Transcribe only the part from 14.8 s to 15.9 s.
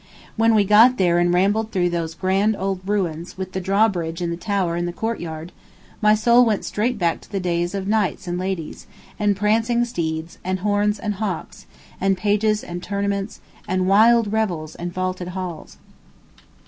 vaulted halls.